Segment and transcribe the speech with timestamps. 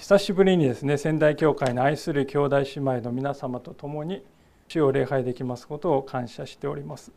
[0.00, 4.24] 久しぶりにですね仙台教会の愛する兄弟姉妹の皆様と共に
[4.66, 7.12] 主を礼拝できますことを感謝しております。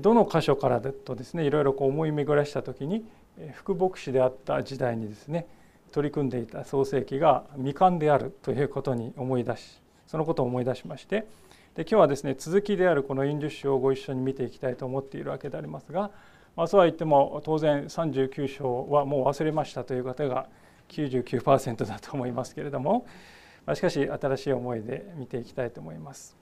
[0.00, 3.04] どの箇所からだとですねいろいろこう思い巡らした時に
[3.52, 5.46] 副牧師であった時代にですね
[5.92, 11.26] 取り組んでいた創世記が未完であるということに思い出しそのことを思い出しまして
[11.74, 16.10] で今日はですね続きであるこの40章をご一緒に見ていきたいと思っているわけでありますが、
[16.56, 20.46] まあ、そうは言っても当然39章はもう忘れましたという方が
[20.92, 23.06] 99%だと思いますけれども、
[23.66, 26.36] ま、しかし新しい思いで見ていきたいと思います。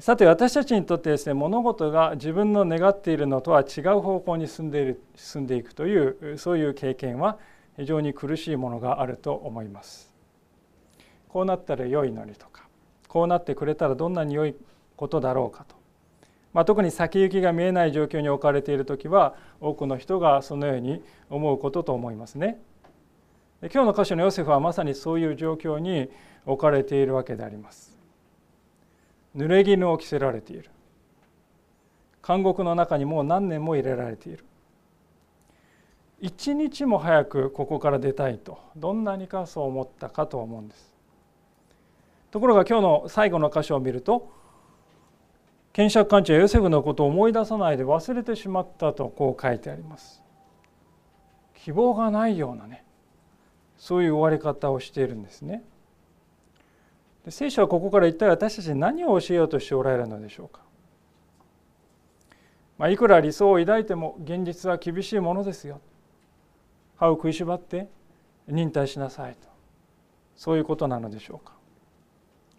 [0.00, 7.38] さて私たちにとってですね物事が自分の願っているのとは違う方向に進んでいる進んでいくというそういう経験は
[7.76, 10.12] 非常に苦しいものがあると思います。
[11.28, 12.66] こうなったら良いのにとか
[13.06, 14.56] こうなってくれたらどんなに良い
[14.96, 15.76] ことだろうかと、
[16.52, 22.60] まあ、特に先行きが見えない状況に置かれている時は多くの人がそのように思うことと思いますね。
[23.62, 26.10] 今日の箇所のヨセフはまさにそういう状況に
[26.44, 27.96] 置かれているわけであります。
[29.36, 30.70] 濡れ衣を着せられている。
[32.26, 34.44] 監獄の中にもう何年も入れられている。
[36.20, 40.92] 一日も早くここから出たいとどんなにかそう思ったかと思うんです。
[42.30, 44.30] ところが今日の最後の箇所を見ると
[45.72, 50.22] 検釈官長はヨセフのことを思い出さないで忘れてしまったとこう書いてあります。
[51.54, 52.85] 希望がないようなね。
[53.78, 55.62] そういう終わり方をしているんですね。
[57.24, 60.60] で聖書はここから一体私たちに何を教えようとしておられるのでしょうか、
[62.78, 65.80] まあ、いくら理想を抱いても現実は厳しいものですよ。
[66.96, 67.88] 歯を食いしばって
[68.46, 69.48] 忍耐しなさいと。
[70.36, 71.54] そういうことなのでしょうか。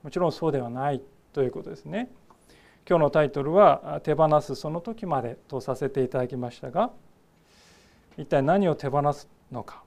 [0.03, 1.01] もちろんそうではない
[1.33, 2.11] ということですね。
[2.87, 6.91] 今日のタイトルは「手放すその時まで」とさせていただきましたが
[8.17, 9.83] 一体何を手放すのか。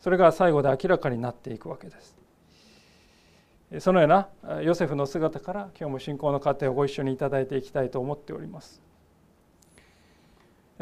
[0.00, 2.16] それが最後で明らかになっていくわけです。
[3.78, 4.28] そのような
[4.62, 8.82] ヨセフの姿から今日も信仰の過程をご一緒にいただいていきたいと思っております。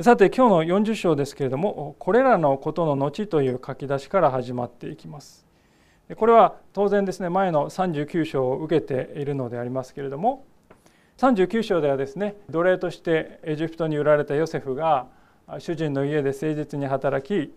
[0.01, 5.45] さて今日の40章ですけれどもこれらのことの後という書き出しから始まっていきます。
[6.17, 10.47] これは当然ですね前の39章を受けているのでありますけれども
[11.19, 15.09] 39章ではですね奴隷としてエジプトに売られたヨセフが
[15.59, 17.53] 主人の家で誠実に働き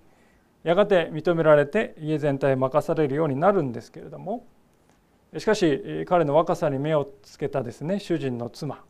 [0.64, 4.46] やがて認められて家全体を任されるようになるんですけれども。
[5.38, 8.84] しかし彼の若さに目をつけたですね主人の妻。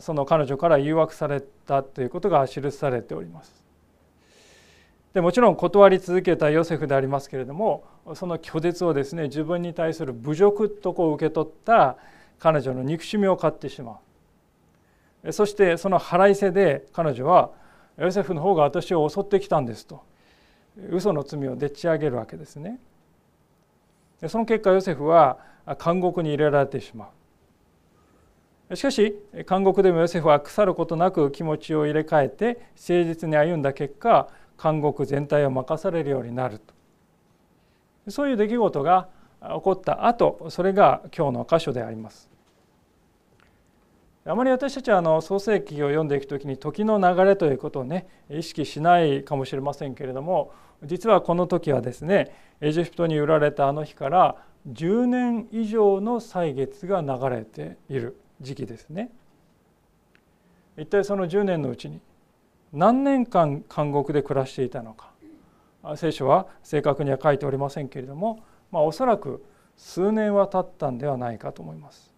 [0.00, 3.64] その彼女から誘惑されたということが記されております。
[5.14, 11.96] でもちろん断り続けたヨセフでありますけれどもその拒絶をですね自分に対する侮辱とこう受け取った
[12.38, 13.98] 彼女の憎しみを買ってしま
[15.24, 15.32] う。
[15.32, 17.50] そしてその腹いせで彼女は
[17.96, 20.02] ヨセフの方が私を襲ってきたんですと。
[20.90, 22.78] 嘘の罪をでっち上げるわけですね。
[24.26, 25.38] その結果ヨセフは
[25.82, 27.10] 監獄に入れられてしま
[28.70, 28.76] う。
[28.76, 29.14] しかし
[29.48, 34.28] 監獄でもヨセフは腐ることなく気持ちを入れ替えて誠実に歩んだ結果
[34.62, 36.74] 監獄全体を任されるようになると。
[38.10, 39.08] そういう出来事が
[39.40, 42.28] 起こった後それが今日の箇所であります。
[44.24, 50.52] あまり私たちはあの創世記を読んでいく時に時の流れということをね意識しないかもしれませんけれども
[50.84, 54.36] 実はこの時はですねエジプトに売られたあの日から
[54.70, 59.10] 10年以上の歳月が流れている時期ですね。
[60.76, 62.00] 一体その10年のうちに
[62.72, 65.10] 何年間監獄で暮らしていたのか
[65.96, 69.44] 聖書は正確には書いておりませんけれども、まあ、おそらく
[69.76, 72.14] 数年は経ったんではないかと思います。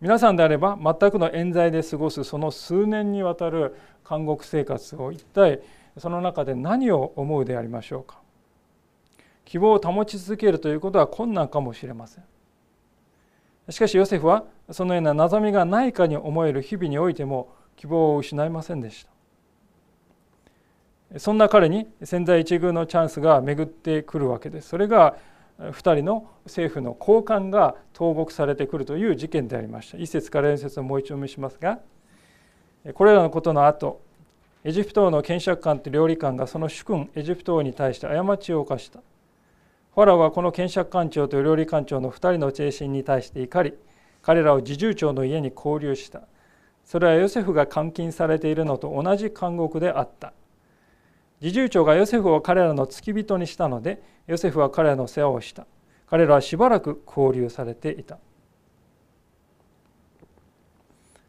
[0.00, 3.76] 皆さんであれば全くの冤罪で過ごすその数年にわたる
[4.08, 5.60] 監獄生活を一体
[5.98, 8.20] その中で何を思うでありましょうか？
[9.44, 12.24] 希望を保ち続けるということは困難かもしれません。
[13.70, 19.06] しかしヨセフはそのような望みがないかに思える日々においても希望を失いませんでし
[21.12, 21.18] た。
[21.18, 24.68] そんな彼に千載一遇のチャンスが巡ってくるわけです。
[24.68, 25.16] それが
[25.58, 29.98] 2人の政府の高官が投獄されてくるという事件でありました。
[29.98, 31.80] 一節から4節をもう一度見しますが
[32.94, 34.00] これらのことの後
[34.62, 39.00] エジプト王の検釈官と料理官がその主君エジプト王に対して過ちを犯した。
[39.94, 43.74] ファラオはこの検釈官長と料理官長の2人の精神に対して怒り
[44.20, 46.22] 彼らを侍従長の家に交流した。
[46.84, 50.34] それはヨセフが監禁されているのと同じ監獄であった。
[51.38, 55.66] 侍従長がヨセフを彼らの付き人にしたのでヨセフは彼らの世話をした。
[56.06, 58.18] 彼らはしばらく交流されていた。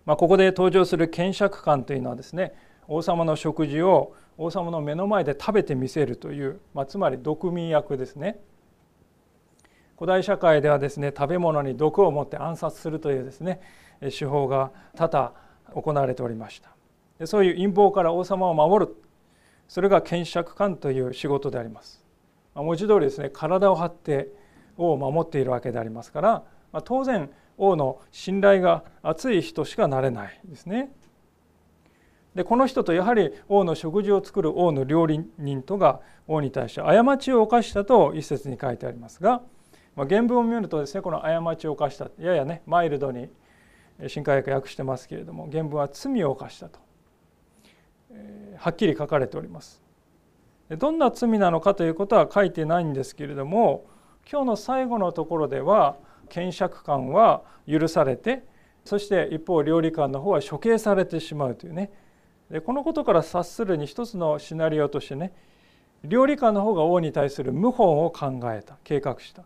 [0.05, 2.53] まあ、ここで登場する検釈官というのはですね
[2.87, 8.39] 王様の食事を王様の目の前で食べてみせるという、まあ、つまり毒民役ですね。
[9.97, 13.61] 古代社会ではですね食べ物に毒を持って暗殺するというですね
[13.99, 15.33] 手法が多々
[15.75, 16.69] 行われておりました。
[17.19, 18.95] でそういう陰謀から王様を守る
[19.67, 22.03] それが検釈官という仕事であります。
[22.55, 24.29] 文字通りですね体を張って
[24.75, 26.29] 王を守っているわけでありますから、
[26.71, 30.91] まあ、当然王の信頼が厚い人しかなれないですね。
[32.35, 39.41] でこの人とやはり王の食事を作る王の料理人とが王に対して過ちを犯したと一節に書いてありますが、
[39.95, 43.29] まあ、原文を見るとですねこの過ちを犯したややねマイルドに
[44.07, 46.79] 新海訳訳してますけれども原文は罪を犯したと、
[48.11, 49.81] えー、はっきり書かれております。
[50.77, 53.85] どんな罪なのかということは書いてないんですけれども
[54.29, 55.97] 今日の最後のところでは
[56.29, 58.45] 検釈官は許されて
[58.85, 61.91] そして一方料理官の方は処刑されてしまうというね
[62.51, 65.31] でこのことから察するに一つのシナリオとしてね
[66.03, 69.43] 料理官の方が王に対する謀反を考えた計画した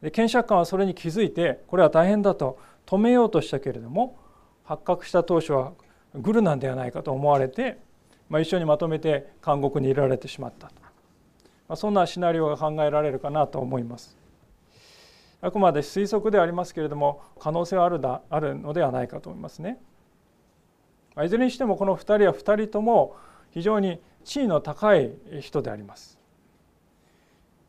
[0.00, 4.16] で検察官はそれに気づいてこれは大変だと止めようとしたけれども
[4.64, 5.72] 発覚した当初は
[6.14, 7.78] グルなんではないかと思われて、
[8.28, 10.90] まあ、一緒にまとめて監獄に入れられてしまったと、ま
[11.70, 14.16] あ、そんなシナリオが考えられるかなと思います。
[15.40, 19.78] あくまで推測ではありますけれども可能性はあるだあるのではないかと思いますね。
[21.22, 23.16] いずれにしてもこの2人は2人とも
[23.50, 26.18] 非常に地位の高い人であります。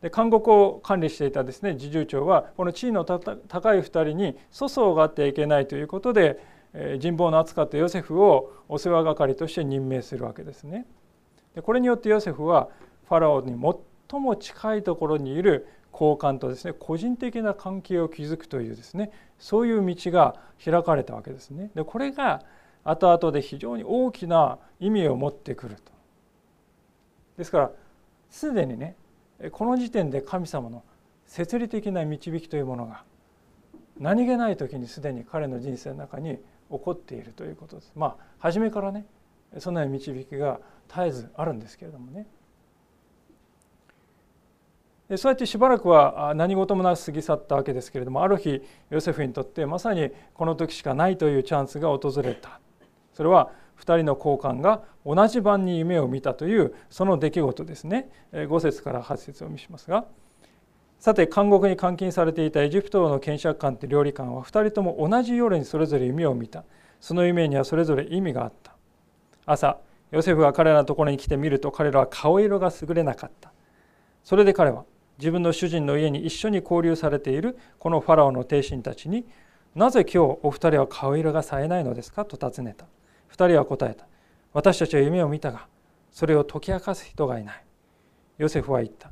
[0.02, 6.40] で監獄を管理していたですね侍従長はこの地位の高い2人に粗相があってはいけないということで
[6.98, 10.86] 人望の厚かったヨセフをお世話係として任命するわけですね。
[11.54, 12.68] でこれによってヨセフは
[13.08, 13.52] ファラオに
[14.10, 21.70] 最も近いところにいる交換とですね個人的な関係を築くというですねそういう道が開かれたわけですね。
[21.74, 22.42] でこれが
[22.86, 25.92] 後々で非常に大きな意味を持ってくると。
[27.36, 27.70] ですから
[28.30, 28.96] すでにね
[29.52, 30.82] この時点で神様の
[31.26, 33.04] 摂理的な導きというものが
[33.98, 37.92] 何気ない時にすでに彼の人生の中に起こっているということです。
[37.94, 39.04] まあ初めからね
[39.58, 42.26] そのような導きが絶えずあるんですけれどもね。
[45.16, 48.60] そうやってしばらくは何事もなく過ぎ去ったわけですけれどもある日
[48.90, 52.58] ヨセフにとってまさにこの時しかないというチャンスが訪れた
[53.16, 58.10] それは2人の交換が同じ晩に夢を見たというその出来事ですね。
[58.32, 60.04] 5節から8節を見しますが
[60.98, 66.64] さて監獄に監禁されていたエジプトの検釈官って料理官は2人とも同じ夜にそれぞれ夢を見た。
[67.00, 68.76] その夢にはそれぞれ意味があった。
[69.46, 69.78] 朝
[70.10, 73.50] ヨセフが彼らのところに来てみると彼らは顔色が優れなかった。
[74.24, 74.84] それで彼は
[75.16, 79.24] 自分の主人の家に一緒に交流されているこのファラオの帝臣たちに
[79.74, 82.86] なぜ今日お二人は顔色が冴えないのですかと尋ねた。
[83.28, 84.06] 二人は答えた。
[84.52, 85.66] 私たちは夢を見たが
[86.10, 87.64] それを解き明かす人がいない。
[88.38, 89.10] ヨセフは言った。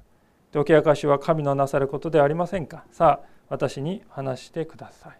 [0.53, 2.85] 解き明かしは神のなさることではありませんか？
[2.93, 5.19] さあ私に話してください。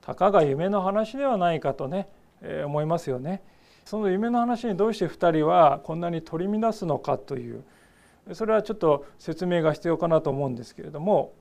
[0.00, 2.08] たかが夢の話ではないかとね、
[2.42, 3.42] えー、思いますよね。
[3.84, 7.64] その夢の話にどうして2人はこんなに取り乱すのかという
[8.32, 11.32] それはちょっと説明が必要かなと思うんですけれども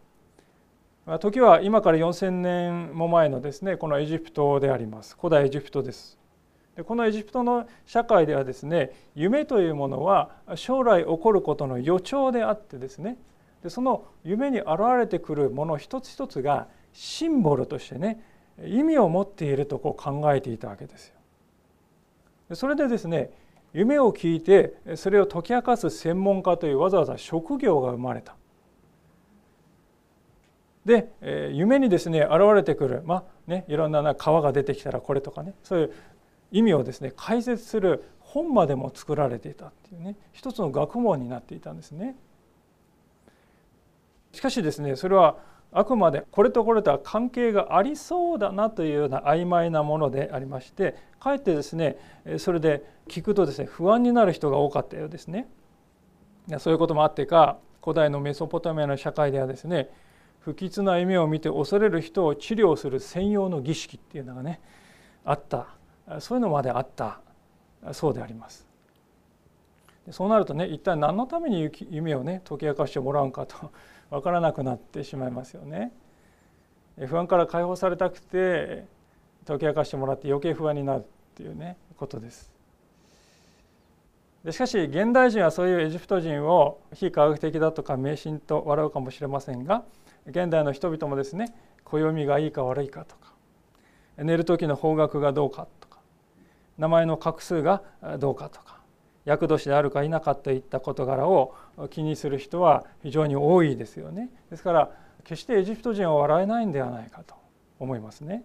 [1.18, 6.20] 時は今から4,000年も前のですねこのエジプトであります古代エジプトです。
[6.76, 13.18] でこのエジプトの社会ではですね夢というものは将来起こることの予兆であってですね
[13.64, 18.24] でその夢に現れてくるもの一つ一つがシンボルとしてね
[18.64, 21.08] 意味を持っているとこう考えていたわけです
[22.50, 22.56] よ。
[22.56, 23.32] それでですね
[23.74, 28.36] 夢を聞いてそれを解き明かす専門家というわざわざ職業が生まれた。
[30.86, 35.94] で、え夢にですね現れてくる、まあね、いろんな川が出てきたらこれとかねそういう
[36.52, 42.16] 意味をですね解説する本までも作られていたっていうね一つの学問になっていたんですね。
[44.32, 45.38] しかしですねそれは
[45.72, 51.98] あくまでこれとこれとは関係がありそうだなというような曖昧なものでありましてかえってですね
[52.38, 55.50] それで聞くとですね不安になる人が多かったようですね。
[56.58, 59.90] そういうこともあってか古代のメソポタミアの社会ではですね
[60.40, 64.62] 不吉な夢を見て恐れる人を治療する専用の儀式っていうのがね
[65.26, 65.68] あった
[66.20, 67.20] そういうのまであった
[67.92, 68.68] そうであります。
[70.12, 73.72] そうなるとね一体何のために夢をね解き明かしてもらうかと
[74.10, 75.92] 分からなくなってしまいますよね。
[77.08, 78.86] 不安から解放されたくて
[79.46, 81.04] 解き明かしてもらって余計不安になるっ
[81.36, 82.52] ていうねことです。
[84.44, 89.84] でしかし現代人はそういうエジプト人を非科学的だとか迷信と笑うかもしれませんが
[90.30, 93.34] 現代の人々もですね暦がいいか悪いかとか
[94.18, 96.00] 寝る時の方角がどうかとか
[96.78, 97.82] 名前の画数が
[98.20, 98.80] どうかとか
[99.26, 101.56] 厄年であるか否かといった事柄を
[101.90, 104.30] 気にする人は非常に多いですよね。
[104.50, 104.92] ですから
[105.24, 107.36] 決してエジプト人は笑えないんではないかと
[107.80, 108.44] 思いますね。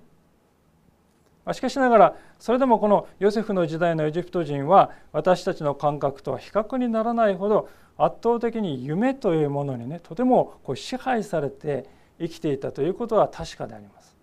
[1.52, 11.86] しかしながらそれでもこのヨセフの時代のエジプト人は私たちの感覚とは比較にならないほど圧倒的に夢というものにねとてもこう支配されて
[12.18, 14.16] 生きていたということは確かであります。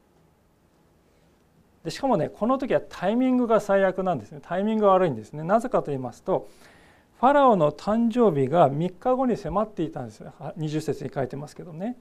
[1.84, 4.40] でしかもねこの時はタイミングが最悪なんですね。
[4.42, 5.44] タイミングが悪いんですね。
[5.44, 6.48] なぜかと言いますと
[7.20, 10.22] ファラオの誕生日が3日後に迫っていたんです。
[10.22, 11.98] よ20節に書いてますけどね。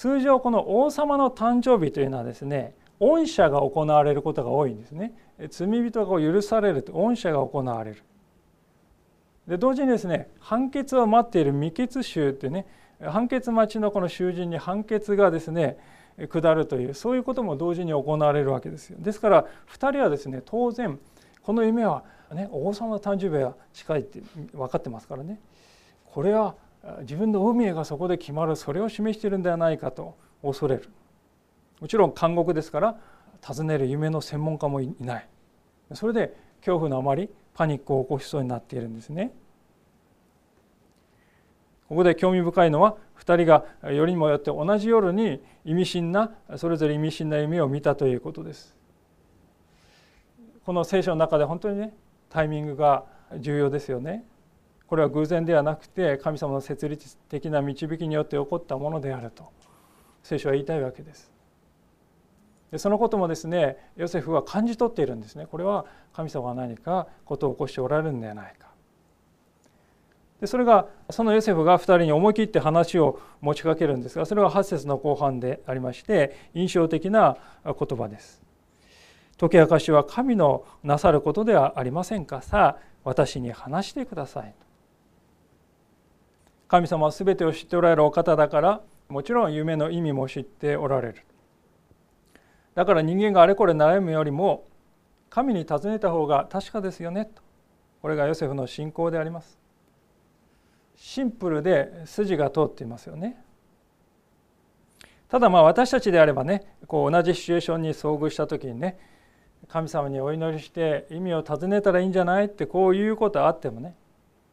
[0.00, 5.12] 通常この王様の誕生日というのはですね恩赦が行われることが多いんですね。
[5.50, 8.02] 罪人が許されると恩赦が行われる。
[9.46, 12.66] で同時にですね判決を待っている未決囚ってね
[12.98, 15.76] 判決待ちのこの囚人に判決がですね
[16.30, 18.96] 下るというそういうことも同時に行われるわけですよ。
[19.00, 20.98] ですから2人はですね当然
[21.42, 24.22] この夢は、ね、王様の誕生日は近いって
[24.54, 25.38] 分かってますからね。
[26.06, 26.54] これは
[27.00, 30.88] 自分の運命がそこで決まるそれを示しているんではないかと恐れる。
[31.80, 32.96] もちろん監獄ですから
[33.40, 35.28] 尋ねる夢の専門家もいない。
[35.92, 39.32] それで恐怖のあまりパニックを起こしそうになっているんですね。
[41.88, 48.76] ここで興味深いのは2人がよりにもよって同じ夜に意味深なそれぞれ意味深な夢を見たということです。
[50.64, 51.94] この聖書の中で本当にね
[52.28, 53.04] タイミングが
[53.38, 54.24] 重要ですよね。
[54.90, 59.44] これは偶然ではなくて神様の設立的な導きによって起こったものであると
[60.24, 61.30] 聖書は言いたいわけです。
[62.72, 65.46] でそのこともですねヨセフは感じ取っているんですね。
[65.46, 68.66] これは神様が何かことを起こしておられるんではないか。
[70.40, 78.42] でそれがそのヨセフが2人に思い切って話を持ちかけるんですがそれは8節の後半でありまして印象的な言葉です。
[79.38, 82.42] 解き明かしは神のなさることではありませんか？
[82.42, 84.54] さあ私に話してください
[86.70, 91.26] 神様は全てを知っておられるお方だからもちろん夢の意味も知っておられる。
[92.76, 94.68] だから人間があれこれ悩むよりも
[95.30, 97.42] 神に尋ねた方が確かですよねと。
[98.00, 99.58] これがヨセフの信仰であります。
[100.94, 103.42] シンプルで筋が通っていますよね。
[105.28, 108.96] ただまあ私たちであればねこう同じシチュエーションに遭遇した時にね
[109.66, 113.96] 神様にお祈りして意味を尋ねたらいいんじゃないってこういうことあってもね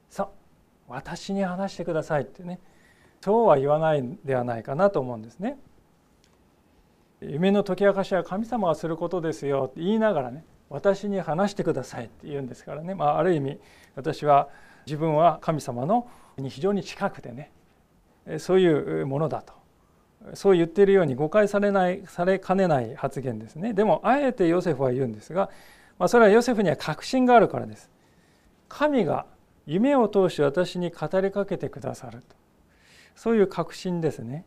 [0.10, 0.30] さ
[0.88, 2.60] 私に話してくださいってね。
[3.22, 5.58] そうは言わないんではないかなと思うんですね。
[7.22, 13.60] 夢の解き明かしは神様がすることですよって言いながらね私に話してくださいって言うんですからね、まあ、ある意味
[13.96, 14.50] 私は
[14.86, 17.52] 自分は神様のに非常に近くてね
[18.38, 19.54] そういうものだと。
[20.34, 23.74] そう言っているように誤解されないされかねない発言ですね。
[23.74, 25.50] でもあえてヨセフは言うんですが、
[26.00, 27.90] まあ、それはヨセフには確信があるからです。
[28.68, 29.26] 神が
[29.68, 32.22] 夢を通して私に語りかけてくださる。
[32.22, 32.36] と
[33.16, 34.46] そういう確信ですね。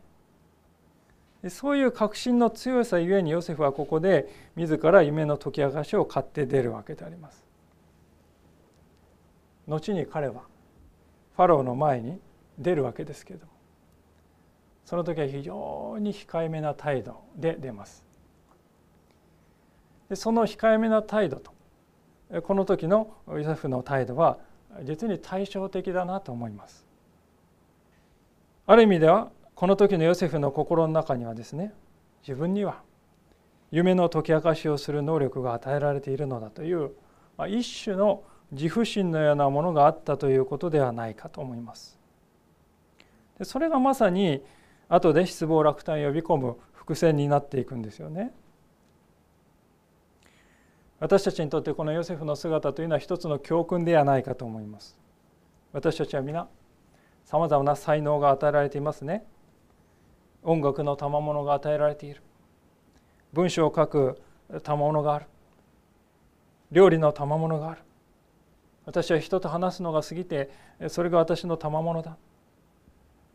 [1.47, 7.45] そういう確信の強さゆえにヨセフはここで自ら夢の解き明かしを買って出るわけであります。
[9.67, 10.43] 後に彼は
[11.35, 12.19] ファローの前に
[12.57, 13.51] 出るわけですけれども
[14.85, 18.03] その時は非常に控えめな態度で出ます。
[20.09, 21.51] でその控えめな態度と
[22.41, 24.39] この時のヨセフの態度は
[24.83, 26.85] 実に対照的だなと思います。
[28.65, 31.73] ある意味ではこの時のヨセフの心の中にはですね
[32.21, 32.81] 自分には
[33.71, 36.91] 夢の解き明かしをする能力が与えられているのだという
[37.47, 41.97] 一種の自負心のようなものがあったということではないかと思います。
[43.39, 44.43] でそれがまさに
[44.89, 48.33] 後で失望落胆を呼び込む伏線になっていくんですよね。
[51.01, 54.99] 私たちにとってこのヨセフの姿というのは一つの教訓ではないかと思います。
[55.73, 56.47] 私たちは皆
[57.25, 59.25] さまざまな才能が与えられていますね。
[60.43, 62.21] 音楽の賜物が与えられている。
[63.33, 64.21] 文章を書く
[64.61, 65.25] 賜物がある。
[66.71, 67.81] 料理の賜物がある。
[68.85, 70.51] 私は人と話すのが過ぎて
[70.87, 72.15] それが私の賜物だ。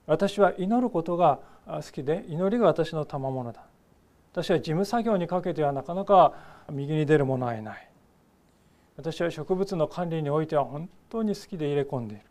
[0.06, 3.66] 私は祈ることが好きで祈りが私の賜物だ。
[4.37, 6.35] 私は事務作業にかけてはなかなか
[6.71, 7.90] 右に出る者はいない。
[8.99, 12.25] 私は植物の管理においては本当に好きで入れ込んでいる。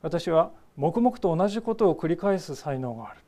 [0.00, 3.20] 私は黙々と同じことを繰り返す才能がある。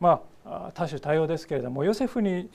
[0.00, 2.50] まあ多種多様ですけれどもヨセフに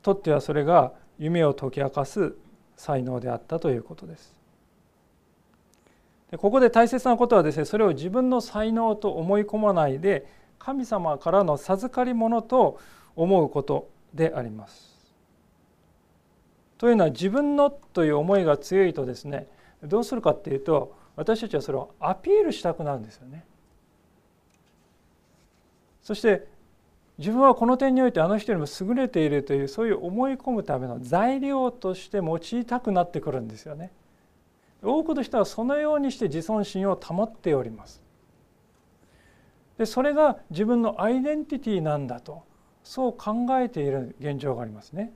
[0.00, 2.34] とってはそれが夢を解き明かす
[2.78, 4.34] 才能であったということです。
[6.30, 12.80] でここで大切なことはですねそれを自分の才能と思い込まないで神様からの授かり物と
[13.16, 14.94] 思うことであります。
[16.78, 19.46] というのは自分のという思いが強いとですね
[19.82, 23.44] どうするかっていうと私たちはそれをアピールしたくなるんですよね。
[26.02, 26.46] そして
[27.18, 33.92] 自分はこの点においてあの人よりも優れているというそういう思い込むための材料として用いたくなってくるんですよね。
[34.82, 38.03] 多くの人はそのようにして自尊心を保っております。
[39.78, 42.44] でそれが自分のアイデンティティなんだと
[42.82, 45.12] そう考えている現状がありますね。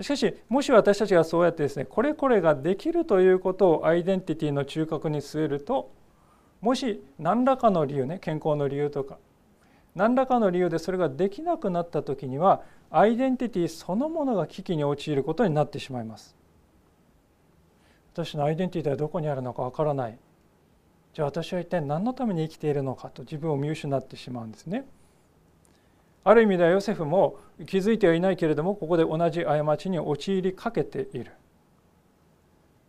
[0.00, 5.92] しかしもし私たちがそうやってですねこれこれができるということをアイデンティティの中核に据えると
[6.60, 9.18] もし何らかの理由ね健康の理由とか
[9.94, 16.34] 何らかの理由でそれができなくなった時にはアイデンティティそのものが危機に陥ることになってしまいます
[18.12, 20.18] 私のアイデンティティはどこにあるのかわからない
[21.14, 24.84] じゃあ私は一体何のために生きているのかと自分を見失ってしまうんですね。
[26.24, 31.32] ある意味ではヨセフも気づいてはいないけれどもここで同じ過ちに陥りかけている。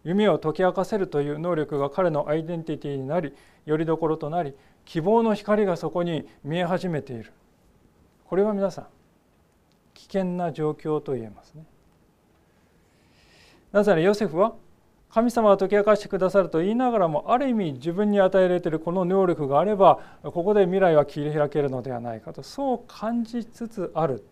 [0.03, 3.33] 夢を解き明かせるという能力が彼のアイデンティティになり
[3.65, 4.55] よりどころとなり
[4.85, 7.31] 希望の光がそこに見え始めている。
[8.25, 8.87] これは皆さん
[9.93, 11.63] 危険な状況と言えますね。
[13.71, 14.55] なぜならヨセフは
[15.09, 24.25] 神様が解き明かしてくださると言いながらもある意味自分に与えられているこの能力があればここで未来は切り開けるのではないかとそう感じつつある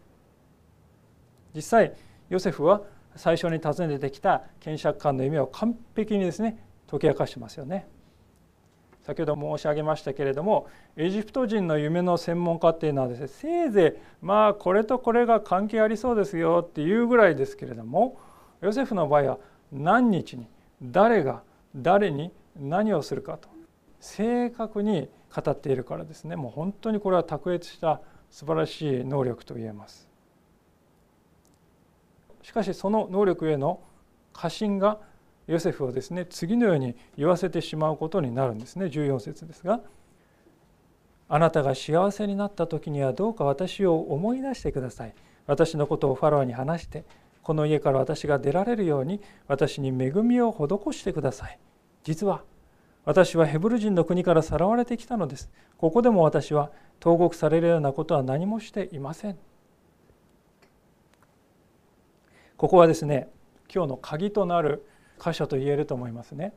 [1.55, 1.93] 実際
[2.29, 2.81] ヨセフは
[3.15, 6.57] 最初に訪ねてきた検釈官の夢を完璧にですね
[6.89, 7.87] 解き明かしてますよね。
[9.03, 18.17] 先ほど申し上げましたけれどもエジプト人の夢の専門家っていうのはですねせいぜいまあこれとこれが関係ありそうですよっていうぐらいですけれども
[18.61, 19.39] ヨセフの場合は
[19.73, 20.47] 何日に
[20.83, 21.43] 誰が
[21.75, 23.49] 誰に何をするかと
[23.99, 26.35] 正確に語っているからですね。
[26.35, 30.09] もう本当にこれは卓越した素晴らしい能力と言えます。
[32.41, 33.79] しかしその能力への
[34.33, 34.99] 過信が
[35.47, 38.85] ヨセフをですね次のように言わせてしまうことになるんですね。
[38.85, 39.79] 14節ですが
[41.29, 45.15] 「あなたが幸せになった時にはどうか私を思い出してください」
[45.47, 47.05] 「私のことをファローに話して
[47.43, 51.59] この家から私が出られるように私に恵みを施してください」
[52.03, 52.43] 「実は
[53.05, 59.37] 私はヘブル人の国からさらわれてきたのです」「ここでも私は投獄されるようなことは何もしていません」
[62.57, 63.29] ここはですね
[63.73, 64.85] 今日の鍵となる
[65.19, 66.53] 箇所と言えると思いますね。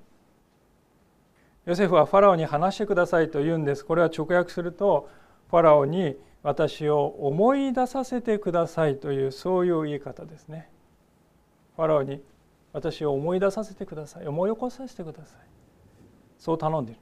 [1.65, 3.85] ヨセフはファラオに話してくださいと言うんです。
[3.85, 5.09] これは直訳すると
[5.51, 10.71] ファラオに私を思い出させてくださいというそういう言い方ですね。
[11.77, 12.21] ファラオに
[12.73, 14.27] 私を思い出させてください。
[14.27, 15.39] 思い起こさせてください。
[16.39, 17.01] そう頼んでいる。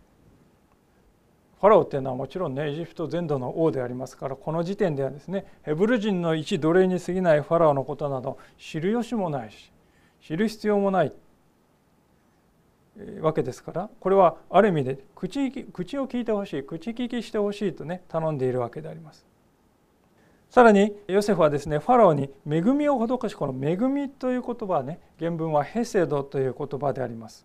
[1.65, 9.73] ファラオっていうのはもちろんねエジプト全土の王でありますからこの時点ではですねヘブル人の一奴隷に過ぎないファラオのことなど知る由もないし
[10.21, 11.13] 知る必要もない
[13.23, 19.25] わけですからこれはある意味で口口を聞いてほしい口聞きしてほしいとね頼んでいるわけであります。
[20.55, 27.45] さらにヨセフはですねファラオに恵みを施しこの恵みという言葉はね原文はヘセドという言葉であります。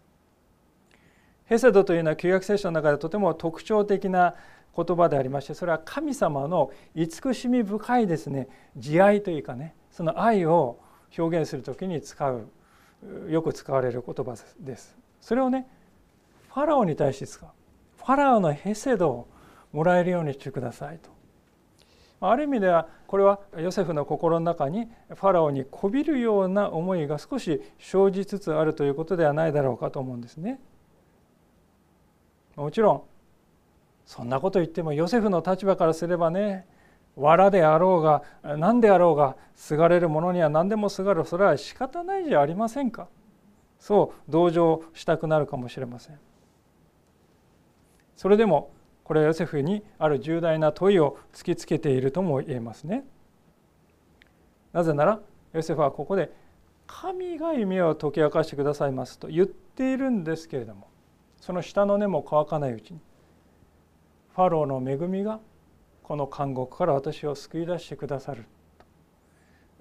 [1.45, 4.35] ヘセドというのは旧約聖書の中でとても特徴的な
[4.77, 10.77] 言葉でありましてそれは神様の慈しみ深いですね慈愛というかねその愛を
[11.17, 12.47] 表現する時に使う
[13.27, 14.95] よく使われる言葉です。
[15.19, 15.65] それをね
[16.49, 17.49] ファラオに対して使う
[17.97, 19.27] ファラオのヘセドを
[19.73, 21.09] もらえるようにしてくださいと
[22.21, 30.59] ある意味ではこれはヨセフの心の中にファラオにこびるような思いが少し生じつつあるということではないだろうかと思うんですね。
[32.55, 33.03] もちろん
[34.05, 36.67] そんなこと言ってもヨセフの立場からすればね
[37.15, 38.23] 藁であろうが
[38.57, 41.25] 何であろうがすがれるものには何でもすがる。
[41.25, 43.07] それは仕方ないじゃありませんか。
[43.79, 46.19] そう同情したくなるかもしれません。
[48.17, 48.71] それでも
[49.09, 53.03] これはヨセフにある重大な問いを突きつけているとも言えますね
[54.71, 55.19] なぜなら
[55.51, 56.31] ヨセフはここで
[56.85, 60.91] 神が夢を解き明かしてくださいますと言っているんですけれども
[61.41, 62.99] その下の根も乾かないうちに
[64.35, 65.39] ファローの恵みが
[66.03, 68.45] この監獄から私を救い出してくださる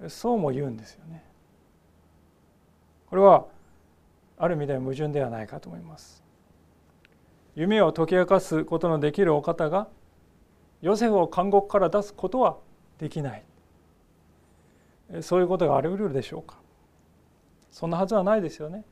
[0.07, 1.23] そうも言うんですよね。
[3.11, 3.45] これは
[4.39, 6.23] ある意味では矛盾ではないかと思います
[7.55, 9.87] 夢を解き明かすことのできるお方が
[10.81, 12.57] ヨセフを監獄から出すことは
[12.99, 13.43] できない。
[15.21, 16.57] そういうことがあり得るでしょうか。
[17.71, 18.85] そんなはずはないですよね。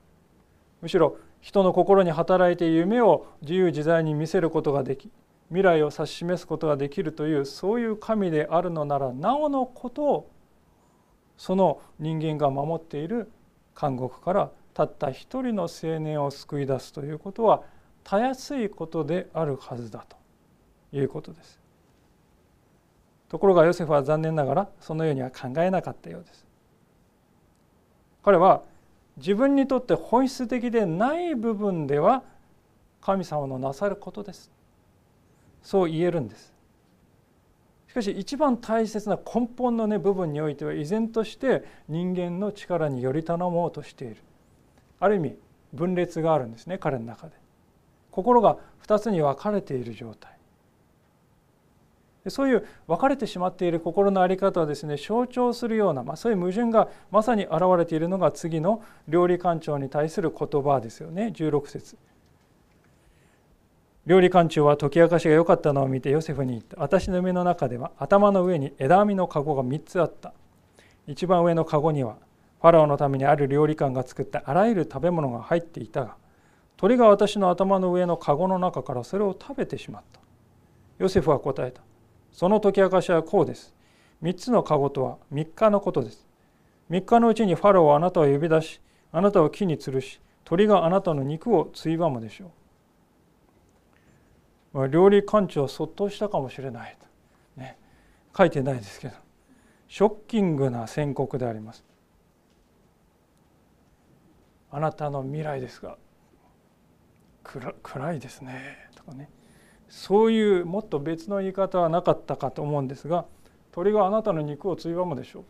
[0.82, 5.10] むしろ人の心に働いて夢を自由自在に見せることができ
[5.50, 10.32] 未来を指し示すことができるというそういう神であるのならなおのことを
[11.38, 13.32] その人間が守っている
[13.80, 17.64] 監獄からたった一人の青年を救い出すということは
[18.08, 20.16] たやすいことであるはずだと
[20.96, 21.60] いうことです。
[23.28, 26.46] ところがヨセフは残念ながらそのようには考えなかったようです。
[28.24, 28.64] 彼は
[29.18, 32.24] 自分にとって本質的でない部分では
[33.02, 34.52] 神様のなさることです
[35.64, 36.54] そう言えるんです
[37.90, 44.18] しかし一番大切な根本の、ね、部分においては依然として人間の力により頼もうとしている
[45.00, 45.36] ある意味
[45.74, 47.34] 分裂があるんですね彼の中で
[48.18, 50.32] 心が2つに分かれている状態。
[52.30, 61.28] そういう分かれてしまっている心の在り方をですね象徴するような、まあ、そういう矛盾がまさに現れているのが次の料理官長に対する言葉ですよね。
[61.28, 61.96] 16節。
[64.08, 66.78] 料理官長は解き明かしが良かったのを見てヨセフに言った。
[66.80, 70.34] 私の目の中では頭の上に枝編みの籠が3つあった。
[71.06, 72.18] 一番上の籠には
[72.62, 76.16] ファラオのためにある料理官が作ったあらゆる食べ物が入っていたが
[76.78, 80.20] 鳥が私の頭の上の籠の中からそれを食べてしまった
[81.00, 81.82] ヨセフは答えた
[82.38, 83.74] その解き明かしはこうです。
[84.22, 86.28] 3つの籠とは3日のことです。
[86.92, 88.80] 3日のうちにファローはあなたを呼び出し、
[89.12, 92.52] あなたを木に吊るし、鳥があなたの肉をついばむでしょ
[94.74, 94.78] う。
[94.78, 97.76] まあ、料理館長はそっとしたかもしれないと、ね、
[98.38, 99.16] 書いてないですけど、
[99.88, 101.84] ショッキングな宣告であります。
[104.70, 105.98] あなたの未来ですが
[107.84, 108.90] 暗いですね。
[108.96, 109.30] とかね。
[109.90, 113.26] そういうもっと別の言い方はなかったかと思うんですが
[113.72, 115.44] 鳥があなたの肉をついばむでしょう。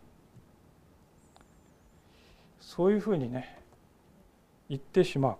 [2.60, 3.60] そういうふうにね
[4.70, 5.38] 言ってしまう。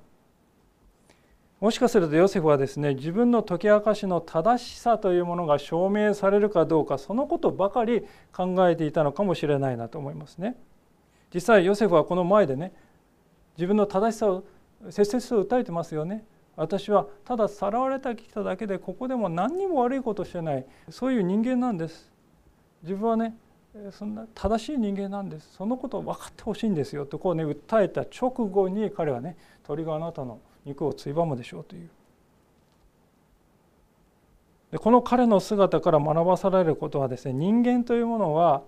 [1.60, 10.56] もしかするとヨセフはですね自分の解き明かしの正しさというものが証明されるかどうかそのことばかり考えていたのかもしれないなと思いますね。
[11.34, 12.74] 実際ヨセフはこの前でね
[13.58, 14.44] 自分の正しさを
[14.90, 16.26] 切々と訴えてますよね。
[16.58, 20.66] 私はたださらわれてきただけでここでも何にも悪いことしてない。
[20.90, 22.12] そういう人間なんです。
[22.82, 23.38] 自分はね
[23.92, 25.54] そんな正しい人間なんです。
[25.54, 27.06] そのことを分かってほしいんですよ。
[27.06, 31.90] とこうね訴えた直後に彼はね鳥があなたの肉をついばむでしょうという。
[34.72, 38.64] でこの彼の姿から学ばされることはですね人間というものは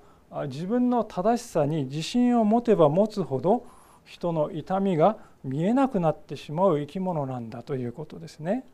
[0.48, 3.66] 自分の正しさに自信を持てば持つほど
[4.06, 8.66] 人の痛みが見えなくなってしまう生き物なんだということですね。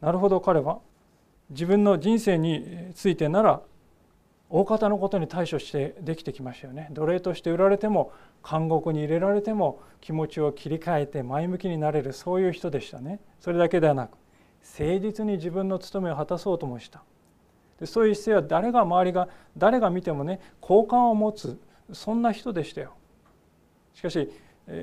[0.00, 0.80] なるほど彼は。
[1.50, 3.60] 自分の人生についてなら
[4.48, 6.88] 大方のことに対処してできてきましたよね。
[6.92, 8.12] 奴隷として売られても
[8.48, 13.20] 監獄に入れられても気持ちを切り替えて前向きになれるそういう人でしたね。
[13.40, 14.16] それだけではなく
[14.78, 17.02] 誠実に自分の務めを果たそうともした。
[17.78, 21.58] でそういう姿勢は誰が周りが誰が見てもね好感を持つ
[21.92, 22.94] そんな人でしたよ。
[23.94, 24.30] しかし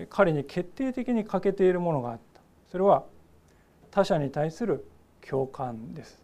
[0.10, 2.41] 彼に決定的に欠けているものがあった。
[2.72, 3.06] それは
[3.91, 4.86] 他者に対する
[5.28, 6.22] 共感です。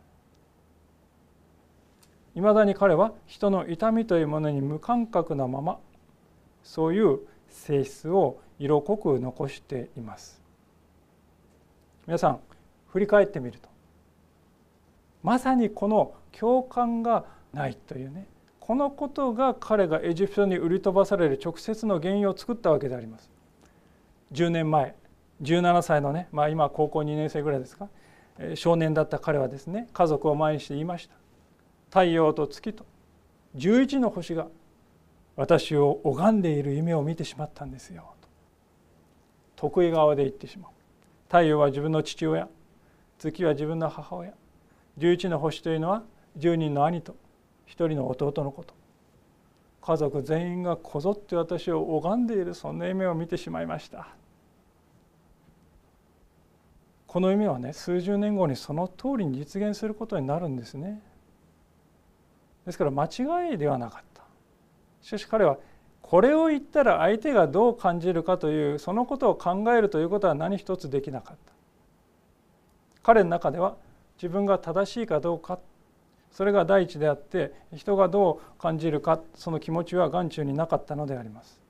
[2.35, 5.79] いまだに彼は人の痛みというものに無感覚なまま
[6.63, 10.41] そういう性質を色濃く残しています。
[12.07, 12.39] 皆さん
[12.87, 13.69] 振り返ってみると
[15.21, 18.27] まさにこの共感がないというね
[18.65, 23.29] このことが彼がエジプトに売り飛ばされる直接の原因を作ったわけであります。
[24.31, 24.95] 10年前
[25.41, 27.89] 17歳のね、まあ、今高校2年生ぐらいですか。
[28.55, 31.15] 少年だった彼はですね家族を前にして言いました。
[31.89, 32.85] 太陽と月と
[33.57, 34.47] 11の星が
[35.35, 38.13] 私を拝んでいる夢を見てしまったんですよ。
[38.21, 38.29] と
[39.57, 40.71] 得意側で言ってしまう。
[41.27, 42.47] 太陽は自分の父親
[43.17, 44.31] 月は自分の母親。
[44.99, 46.03] 11の星というのは
[46.37, 47.17] 10人の兄と。
[47.73, 48.75] 一人の弟のこと。
[49.81, 54.09] 家族全員がこぞって私を拝んでいるそんな夢を見てしまいました。
[57.07, 61.01] この夢はね数十年後にその通りに実現することになるんですね。
[62.63, 64.21] ですから間違いではなかった。
[65.01, 65.57] しかし彼は
[66.03, 71.53] これを言ったら相手がどう感じるかというそのことを考えるということは何一つできなかった。
[73.01, 73.77] 彼の中では
[74.17, 75.57] 自分が正しいかどうか
[76.33, 81.61] それが第一であって人がどう感じるかその気持ちは眼中になかったのであります。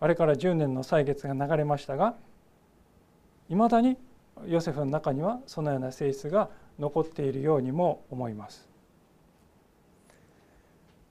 [0.00, 2.14] あれから10年の歳月が流れましたが
[3.50, 3.98] いまだに
[4.46, 8.68] ヨセフの中にはそのような性質が残っているようにも思います。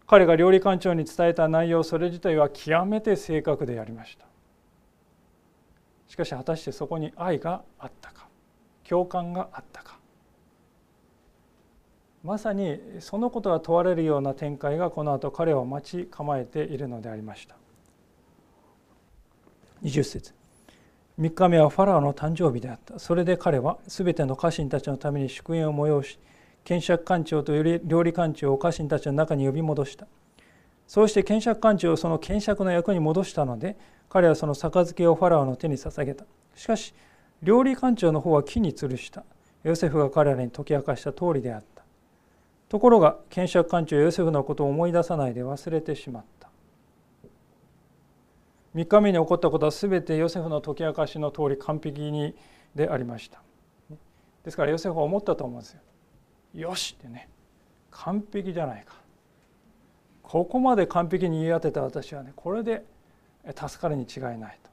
[0.08, 4.26] 彼が料理館長に伝えた内容それ自体は極めて正確でありました。
[6.08, 8.28] しかし果たしてそこに愛があったか
[8.84, 9.99] 共感があったか
[12.24, 17.56] まさにそのことが問われるような展開がこの後彼を待ち構えているのでありました。
[19.84, 20.34] 20節。
[21.20, 23.00] 3日目はファラオの誕生日であった。
[23.00, 26.20] それで彼は全ての家臣たちのために祝宴を催し
[26.66, 30.08] 検釈官長と料理官長を家臣たちの中に呼び戻した。
[30.88, 33.78] そうして検釈官長をその検釈の役に戻したので
[34.10, 36.26] 彼はその杯をファラオの手に捧げた。
[36.56, 36.94] しかし
[37.42, 39.24] 料理官長の方は木に吊るした。
[39.64, 41.79] ヨセフが彼らに解き明かした通りであった。
[42.70, 46.50] ところが検釈官長ヨセフのことを思い出さないで忘れてしまった。
[48.76, 52.36] 3日目に起こったことは全てヨセフの解き明かしの通り完璧に
[52.76, 53.42] でありました。
[54.44, 55.82] ですからヨセフは思ったと思うんですよ。
[56.54, 57.28] よしってね。
[57.90, 58.94] 完璧じゃないか。
[60.22, 62.86] ここまで完璧に言い当てた私はねこれで
[63.56, 64.69] 助かるに違いないと。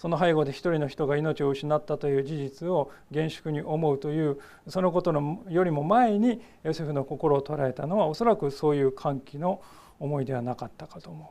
[0.00, 9.60] その背後で一人の人が命を失ったという事実を厳粛に思うというそのことのよりも前にヨセフの心を捉えたのはおそらくそういう歓喜の
[9.98, 11.28] 思いではなかったかと思う。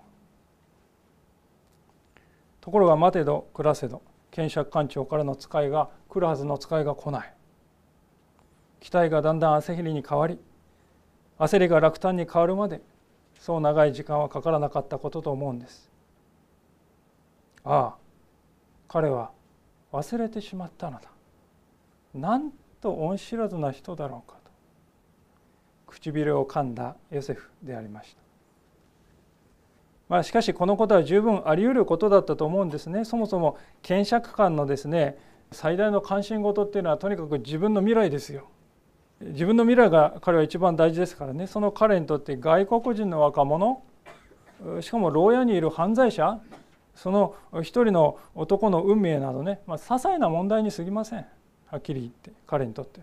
[2.62, 7.34] ところが待てど暮らせど検釈官庁からの使いが来るはずの使いが来ない。
[8.82, 10.38] 期待がだんだん焦りに変わり
[11.40, 12.82] 焦りが落胆に変わるまで
[13.40, 15.90] そう長い時間はかからなかったことと思うんです。
[17.64, 17.99] ああ
[18.90, 19.32] 彼は
[19.94, 21.10] 忘れてしまったのだ。
[22.14, 24.52] なんと恩知らずな人だろうかと。
[25.88, 28.22] 唇を噛んだヨセフでありました。
[30.10, 33.06] まあ、しかしこのことは十分あり得ることだったと思うんですね。
[33.06, 35.18] そもそも検釈官のですね
[35.52, 38.48] 最大の関心事っていうのはとにかく自分の未来ですよ。
[39.22, 41.46] 自分の未来が彼は一番大事ですからね。
[41.46, 43.84] その彼にとって外国人の若者
[44.82, 46.40] しかも牢屋にいる犯罪者
[47.02, 51.26] その一人の男の運命などね、まあ、些細な問題に過ぎません。
[51.68, 53.02] はっきり言って彼にとって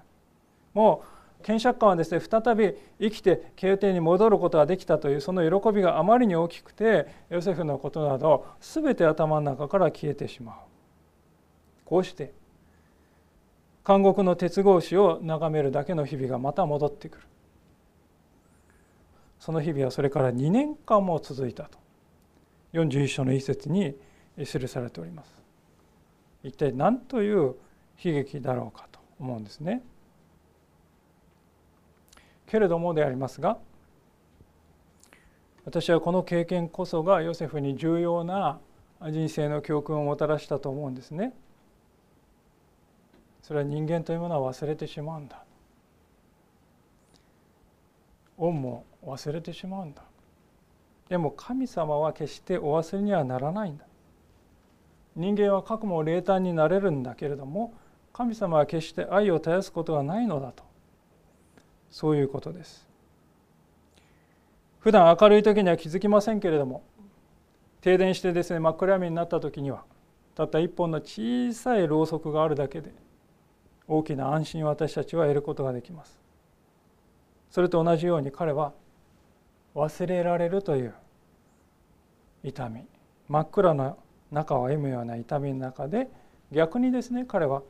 [0.75, 1.03] も
[1.41, 10.57] う検釈官はですね再び生きて宮廷に戻ることができたというその喜びがあまりに大きくてヨセフのことなど全て頭の中から消えてしまう。
[11.87, 12.35] こうして
[13.87, 17.25] 監獄の鉄格子を眺めるだけの日々がまた戻ってくる。
[19.39, 21.86] その日々はそれから2年間も続いたと。
[22.73, 23.95] 41章の一節に
[24.39, 25.43] 記されております。
[26.43, 27.57] 一体何という
[28.03, 29.83] 悲劇だろうかと思うんですね。
[32.47, 33.59] けれどもでありますが
[35.65, 38.61] 私はこの経験こそがヨセフに重要な
[39.03, 41.35] 人生の教訓をもたらしたと思うんですね。
[43.43, 45.45] それは人間というものは忘れてしまうんだ。
[48.39, 50.03] 恩も忘れてしまうんだ。
[51.09, 53.85] でも神様は決してお忘れにはならないんだ。
[55.15, 57.73] 人間は過去も冷淡になれるんだけれども
[58.13, 60.65] 神様は決して愛を絶やすことはないのだと。
[61.91, 62.87] そういうことです。
[64.81, 66.85] 普段明るい時には気づきませんけれども
[67.81, 69.83] 停電してですね真っ暗闇になった時には
[70.37, 72.93] たった一本の小さいろうそくがあるだけで
[73.89, 76.19] 大きな安心を私たちは得ることができます。
[77.51, 78.73] それと同じように彼は
[79.77, 80.95] 忘れられるという
[82.43, 82.87] 痛み。
[83.29, 83.95] 真っ暗な
[84.33, 86.09] 中を歩むような痛みの中で
[86.51, 87.63] 逆にですね彼は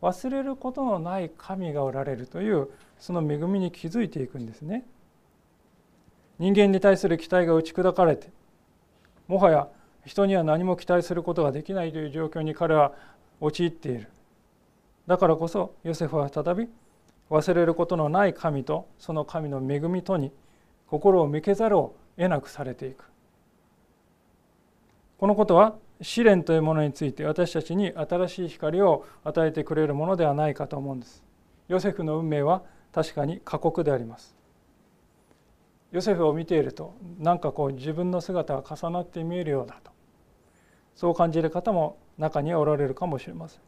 [0.00, 4.84] 忘れることのない神がおられるというその恵みに気づいていくんですね。
[6.38, 8.30] 人間に対する期待が打ち砕かれて
[9.28, 9.68] もはや
[10.06, 12.92] 人には何も期待することができないという状況に彼は
[13.40, 14.08] 陥っている。
[15.06, 16.68] だからこそヨセフは再び
[17.30, 20.32] 忘れることのない神とその神の恵みとに
[20.92, 23.06] 心を向けざるを得なくされていく。
[25.16, 31.24] このことは試練というものについて私たちに新しい光を与えてくれるものではないかと思うんです。
[31.68, 34.36] ヨセフの運命は確かに過酷であります。
[35.92, 39.92] ヨセフを見ているとなんかこう自分の姿が重なって見えるようだと。
[40.94, 43.60] そう感じる方も中にはおられるかもしれません。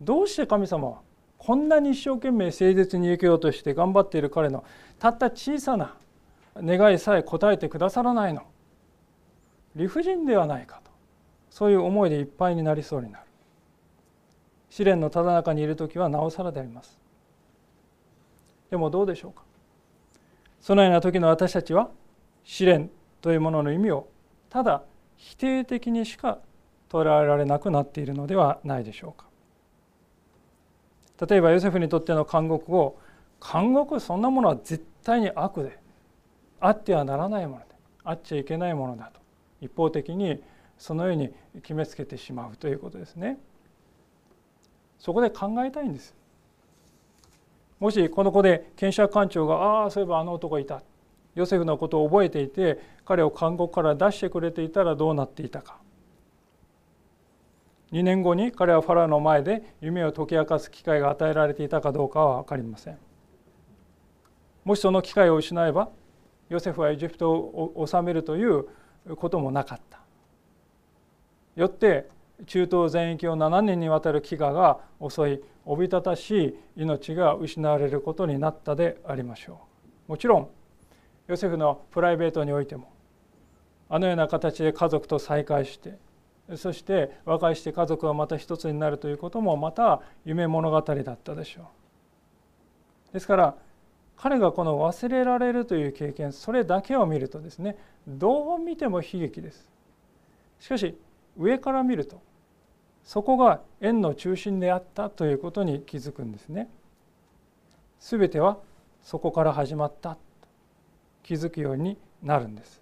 [0.00, 0.98] どうして神様は
[1.40, 4.62] こんなに一生懸命誠実に生きようとして頑張っている彼の
[4.98, 5.94] たった小さな
[6.56, 8.42] 願いさえ答えてくださらないの。
[9.74, 10.90] 理不尽ではないかと。
[11.48, 13.24] そういう思いでいっぱいになりそうになる。
[14.68, 17.00] 試練のただ中にいる時はなおさらであります。
[18.70, 19.42] でもどうでしょうか。
[20.60, 21.88] そのような時の私たちは
[22.44, 22.90] 試練
[23.22, 24.08] というものの意味を
[24.50, 24.82] ただ
[25.16, 26.38] 否定的にしか
[26.90, 29.29] 捉えられなくなっているのではないでしょうか。
[31.28, 32.98] 例えばヨセフにとっての監獄を
[33.40, 35.78] 監獄そんなものは絶対に悪で
[36.60, 37.66] あってはならないもので
[38.04, 39.20] あっちゃいけないものだと
[39.60, 40.42] 一方的に
[40.78, 41.30] そのように
[41.62, 43.38] 決めつけてしまうということですね。
[44.98, 46.14] そこで考えたいんです。
[47.78, 50.82] もしこの子で検察官長がああそういえばあの男いた
[51.34, 55.78] ヨセフのことを覚えていて彼を監獄から出してくれていたらどうなっていたか
[57.92, 62.98] 2年後に彼はファラオの前で夢を解き明かす機会が与えられていたかどうかは分かりません。
[64.64, 65.88] もしその機会を失えば
[66.48, 68.66] ヨセフはエジプトを治めるという
[69.16, 70.00] こともなかった。
[71.56, 72.08] よって
[72.46, 76.30] 中東全域を7年にわたる飢餓が襲いおびただし
[76.76, 79.60] い命が失われることになったでありましょ
[80.08, 80.12] う。
[80.12, 80.48] もちろん
[81.26, 82.92] ヨセフのプライベートにおいても
[83.88, 85.98] あのような形で家族と再会して
[86.56, 91.62] そして和解して家族がまた一つになるということもまた夢物語だったでしょ
[93.10, 93.12] う。
[93.12, 93.54] ですから
[94.16, 99.68] 彼がこの忘れられるという経験それだけを見るとですねどう見ても悲劇です。
[100.58, 100.98] しかし
[101.38, 102.20] 上から見ると
[103.02, 106.68] そこが縁の中心であったということに気づくんですね。
[108.00, 108.58] 全ては
[109.02, 110.18] そこから始まったと
[111.22, 112.79] 気づくようになるんです。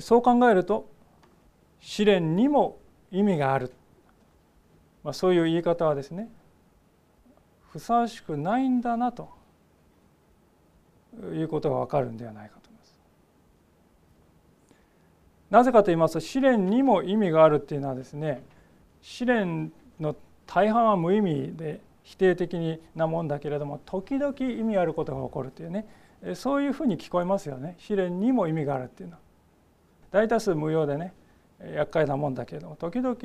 [0.00, 0.88] そう考えると
[1.80, 2.78] 試練にも
[3.10, 3.72] 意味がある、
[5.04, 6.28] まあ、そういう言い方はですね
[7.70, 9.30] ふさわしくないんだなと
[11.32, 13.00] いうことがわかるんではないかと思います。
[15.50, 18.42] なぜかと言いますと試練にも意味があるっていうのはですね
[19.02, 25.86] 試練の大半は無意味で否定的なもんだけれども時々意味あることが起こるというね
[26.34, 29.27] そういうふうに聞こえますよね試練にも意味があるっていうのは。
[30.10, 31.12] 大多数無用でね
[31.74, 33.16] 厄介なもんだけれども時々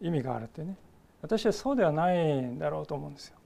[0.00, 0.76] 意味があるってね
[1.22, 3.36] 私はそうではないんだろうと思うんですよ。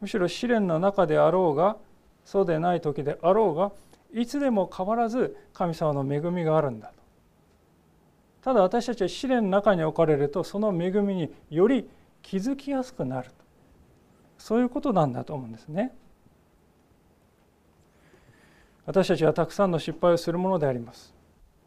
[0.00, 1.76] むしろ試練の中であろうが
[2.24, 3.72] そうでない時であろうが
[4.12, 6.94] いつでも変わらず神様の恵みがあるんだと。
[8.42, 11.88] ただ私たちは試練の中に置かれるとその恵みにより
[12.22, 13.34] 気づきやすくなると
[14.38, 15.94] そういうことなんだと思うんですね。
[18.84, 21.11] 私たちはたくさんの失敗をするものであります。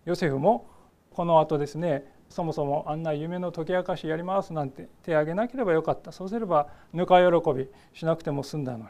[0.06, 0.68] ヨセフも
[1.12, 6.12] この後ですねそもそもあんな夢の解き明かしやりますなんて手挙げなければよかった。
[6.12, 8.86] そうすればぬか喜びしなくても済んだのに。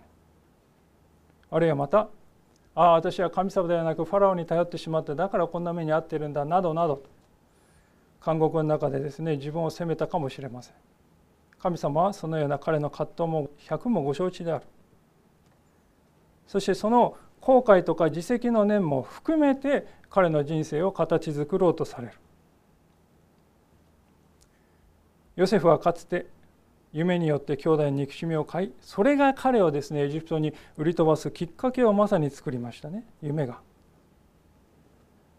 [1.52, 2.08] あるいはまた
[2.74, 7.04] ああ私は神様ではなくファラオに頼ってしまってだからこんな目に遭ってるんだなどなど
[8.26, 10.74] 監獄の中でですね自分を責めたかもしれません。
[11.60, 14.66] 神様はそのような彼の葛藤も百もご承知である。
[16.48, 22.14] そしてその後悔とか自責の念も含めて彼の人生を形作ろうとされる
[25.36, 26.26] ヨセフはかつて
[26.92, 33.60] 夢によって兄弟に憎しみを買いそれが彼をですねエジプトに売り飛ばすきっかけをまさに作りましたね夢が。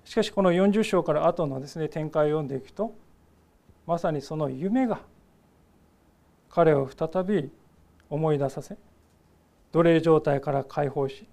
[0.05, 2.95] しかしこの40章から後のですね展開を読んでいくと
[3.85, 5.01] まさにその夢が
[6.51, 7.51] 彼を再び
[8.09, 8.77] 思い出させ
[9.73, 11.27] 奴隷状態から解放し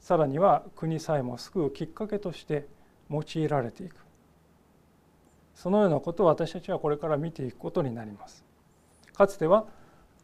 [0.00, 2.66] さらには国さえも救うきっかけとして
[3.10, 3.96] 用いられていく。
[5.54, 8.44] そのようなことを私たちはこれから見ていくことになります。
[9.12, 9.66] かつては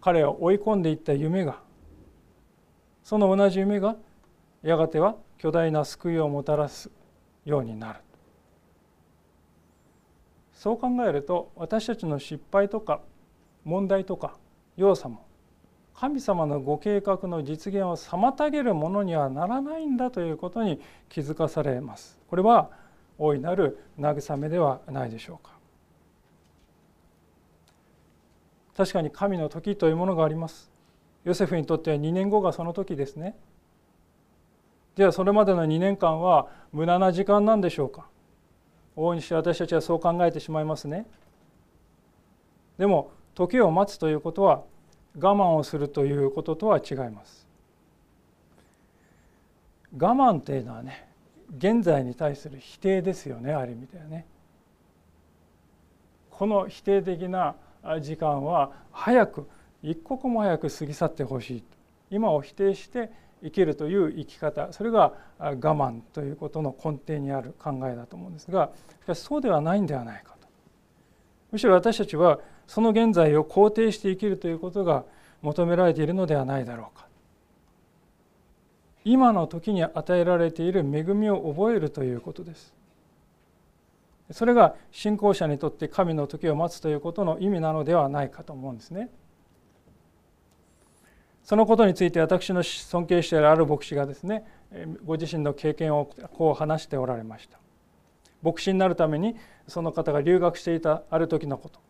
[0.01, 1.61] 彼を追い込んでいった夢が
[3.03, 3.97] その同じ夢が
[4.63, 6.91] やがては巨大な救いをもたらす
[7.45, 8.01] ようになる。
[10.53, 13.01] そう考えると私たちの失敗とか
[13.65, 14.37] 問題とか
[14.77, 15.27] 弱さも
[15.95, 22.19] 神様のご計画の実現を妨げるものにはならないんだということに気づかされます。
[22.29, 22.71] これは
[23.17, 25.55] 大いなる慰めではないでしょうか。
[28.77, 30.71] 確かに神の時というものがあります。
[31.25, 33.37] ヨセフにとっては2年後がその時ですね。
[34.97, 38.09] ではそれまでの2年間は無駄な時間なんでしょうか。
[38.97, 41.07] 大いにして私たちはそう考えてしまいますね。
[42.79, 44.63] でも時を待つということは
[45.17, 47.47] 我慢をするということとは違います。
[49.97, 51.09] 我慢っていうのはね
[51.57, 54.27] 現在に対する否定ですよねある意味ではね。
[56.31, 57.55] この否定的な
[58.01, 59.49] 時間は早く
[59.83, 61.65] 一刻も早く過ぎ去ってほしい。
[62.11, 63.11] 今を否定して
[63.43, 68.71] 生きるという生き方それが我慢ということの根底にある考えだと思うんですが
[69.03, 70.49] しかしそうではないんではないかと。
[71.53, 75.05] むしろ私たちはその現在を肯定して生きるということが
[75.43, 77.07] 求められているのではないだろうか。
[79.05, 82.73] 今の時に与えられている恵みを覚えるということです。
[84.31, 89.11] それが信仰者にとって神の時を待つということの意味なのではないかと思うんですね。
[91.43, 94.47] そのことについて私の尊敬しているある牧師がですね
[95.05, 97.59] ご自身の経験をこう話しておられました。
[98.43, 99.37] 牧師になるために
[99.69, 101.81] その方が留学していたある時のこと。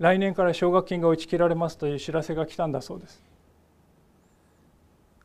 [0.00, 3.22] 来年から奨学金が打ち切られますという知らせが来たんだそうです。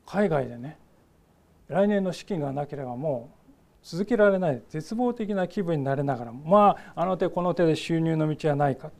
[0.06, 0.78] 海外でね
[1.70, 3.48] 来年の資金がなければもう
[3.82, 8.92] 続けられない絶望的な気分になれながらまああの手この手で収入の道はないか。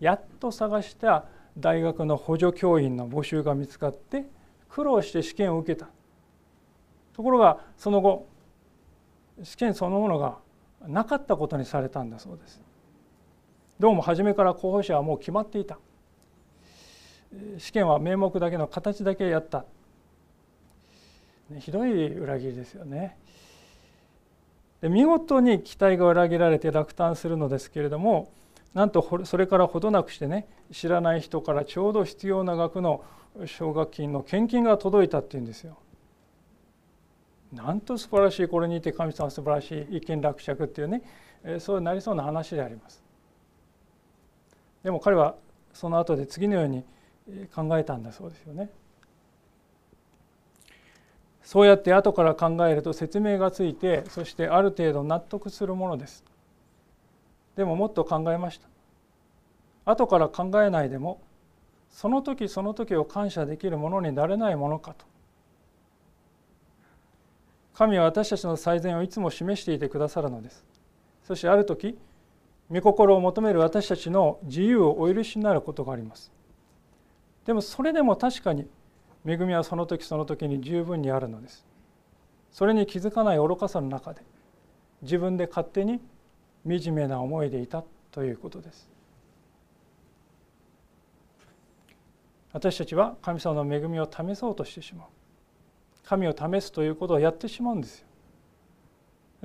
[0.00, 1.26] やっと探した
[1.56, 4.24] 大学の補助教員の募集が見つかって
[4.68, 5.88] 苦労して試験を受けた。
[7.12, 8.26] ところがその後
[9.44, 10.38] 試験そのものが
[10.88, 12.60] なかったことにされたんだそうです。
[13.80, 15.78] どうも初めから候補者はもう決まっていた
[17.56, 19.64] 試験は名目だけの形だけやった
[21.48, 23.16] ねひどい裏切りですよね
[24.82, 28.30] で見事に期待が裏切られて落胆するのですけれども
[28.74, 33.02] なんとそれからほどなくしてね知らない人からちょうど必要な額の
[33.46, 35.78] 奨学金の献金が届いたっていうんですよ。
[37.52, 41.02] なんと素晴らしいこれにて神様素晴らしい一見落着っていうね
[41.58, 43.09] そうなりそうな話であります。
[44.82, 45.34] でも彼は
[45.72, 46.84] その後で次のように
[47.54, 48.70] 考えたんだそうですよね。
[51.42, 56.24] そうやって後から考えると説明がついてそしてある程度納得するものです。
[57.56, 58.68] でももっと考えました
[59.84, 61.20] 後から考えないでも
[61.90, 65.04] その時その時を感謝できるものになれないものかと
[67.74, 70.64] 神は私たちの最善をいつも示していてくださるのです
[71.24, 71.98] そしてある時
[72.70, 76.32] 御心を求める私たちの自由をお許しになることがあります。
[77.44, 78.68] でもそれでも確かに
[79.26, 81.66] 恵みはその時その時に十分にあるのです。
[82.52, 84.22] それに気づかない愚かさの中で
[85.02, 86.00] 自分で勝手に
[86.66, 88.88] 惨めな思いでいたということです。
[92.52, 95.06] 私たちは神様の恵みを試そうとしてしまう。
[96.04, 98.06] 神を試すということをやってしまうんですよ。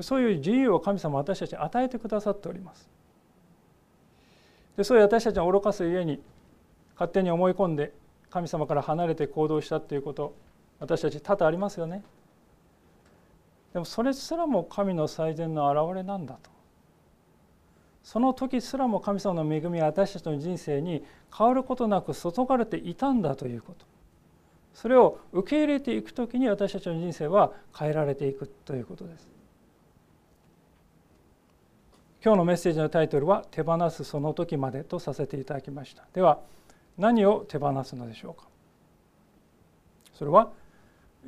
[0.01, 2.94] そういう自由を神様は私たちに与えてくださっております。
[4.77, 6.21] でそういう私たちの愚かすゆえに
[6.95, 7.93] 勝手に思い込んで
[8.29, 10.35] 神様から離れて行動したということ
[10.79, 12.03] 私たち多々ありますよね。
[13.73, 16.49] でもそれすらも神の最善の表れなんだと。
[18.03, 21.03] その時すらも神様の恵みは私たちの人生に
[21.35, 23.85] 変わることなく注がれていたんだということ。
[24.73, 29.34] それを受け入れていく時に私たちの人生は変えられていくということです。
[32.25, 36.39] 今日のメッセージのタイトルは「手放すその時まで」とさせていただきましたでは
[36.97, 38.47] 何を手放すのでしょうか？
[40.15, 40.49] それは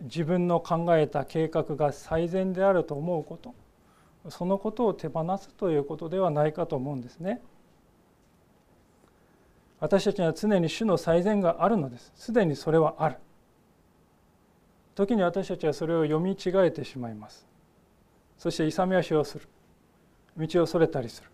[0.02, 3.54] 自分の考えた計画が最善であると思うこと
[4.32, 7.44] そのことを手放すということではないかと思うんですね。
[9.80, 12.12] 私たちには常に主の最善があるのです。
[12.16, 13.18] すでにそれはある。
[14.96, 17.48] 時に私たちはそれを読み違えてしまいます。
[18.40, 19.48] そして勇み足をする。
[20.38, 21.30] 道をそれたりする。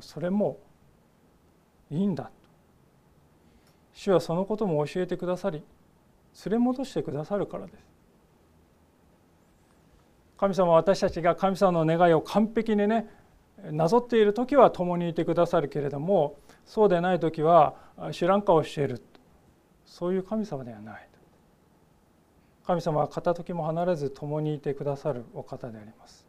[0.00, 0.58] それも
[1.90, 2.30] いいんだと。
[3.92, 5.62] 主はそのことも教えてくださり
[6.44, 7.94] 連れ戻してくださるからです。
[10.36, 13.08] 神様は私たちが神様の願いを完璧にね
[13.70, 17.76] なぞっている時は共にいてくださるけれどもそうでない時は
[18.12, 19.02] 知らん顔している
[19.86, 21.08] そういう神様ではない
[22.66, 26.23] 神様は片時も離れず共にいてくださるお方であります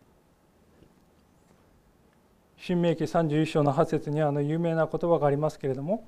[2.65, 6.03] 新明記31章の8節にはあの有名な言葉がありますけれども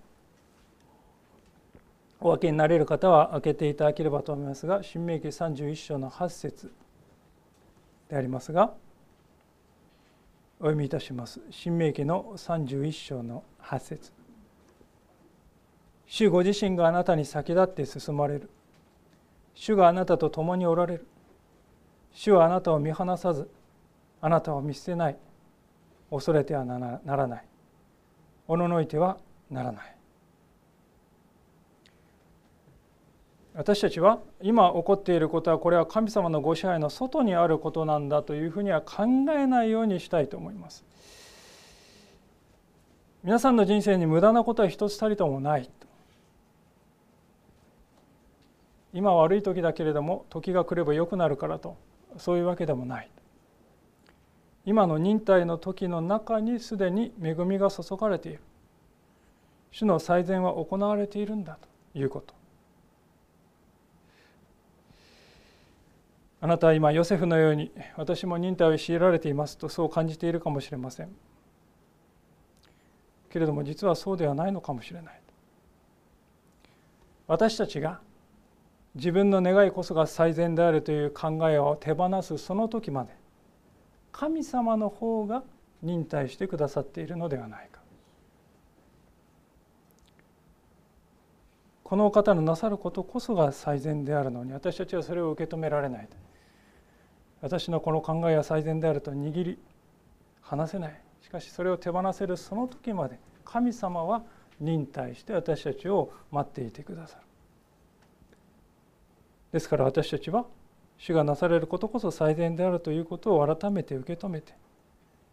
[2.20, 6.74] お分けになれる方は開けていただければと思いますが新明記31章の8節
[8.10, 8.74] でありますが
[10.60, 11.40] お読みいたします。
[11.52, 14.12] 新明記の31章の8節。
[16.08, 18.50] 主ご自身があなたに先立って進まれる。
[19.54, 21.06] 主があなたと共におられる。
[22.14, 23.48] 主はあなたを見放さず
[24.20, 25.18] あなたを見捨てない。
[26.10, 27.46] 恐れてはならない。
[28.48, 29.18] おののいては
[29.50, 29.96] ならない。
[33.54, 39.06] 私たちは今起こっていることはこれは神様のご支配の外にあることなんだというふうには考
[39.36, 40.86] えないようにしたいと思います。
[43.24, 45.70] 皆さんの人生に無駄なことは一つたりともない
[48.94, 51.76] 今悪い時だけれども時が来れば良くなるからと。
[52.18, 53.10] そういうわけでもない。
[54.68, 58.42] 今の忍耐の時の中にすでに恵みが注がれている。
[59.72, 61.58] 主の最善は行われているんだ
[61.94, 62.34] ということ。
[66.42, 71.16] あなたは今ヨセフのように私も忍耐を強いられていますとそう感じているかもしれません。
[73.30, 75.22] けれども実はそうではないのかもしれない。
[77.26, 78.02] 私たちが
[78.96, 83.27] 自分の願いこそが最善であるという考えを手放すその時まで
[84.12, 85.44] 神様の方が
[85.82, 87.82] 忍耐してくださっているのではないか。
[91.84, 96.10] この方のなさることこそが最善であるのに私たちはそれを受け止められない。
[97.40, 99.60] 私のこの考えは最善であると握り
[100.42, 101.02] 離せない。
[101.22, 104.24] しかしそれを手放せるその時まで神様は
[104.60, 107.24] 忍耐して私たちを待っていてくださる。
[109.52, 110.46] ですから私たちは
[110.98, 114.54] 主がなされることこそ最善であるということを改めて受け止めて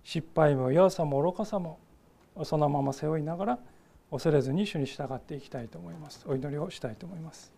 [0.02, 1.78] 失敗も弱さも愚かさも
[2.44, 3.58] そのまま背負いながら
[4.10, 6.24] 恐れずに主に従っていきたいと思います。
[6.28, 7.52] お祈りをしたいと思います。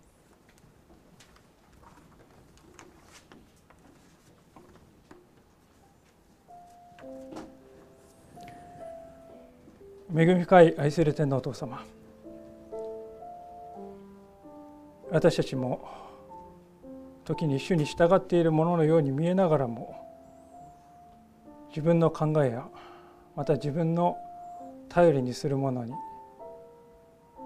[10.14, 11.84] 恵み深い愛する天のお父様
[15.10, 16.05] 私たちも
[17.26, 19.96] 時に主に従っているもののように見えながらも
[21.68, 22.68] 自分の考えや
[23.34, 24.16] また自分の
[24.88, 25.92] 頼りにするものに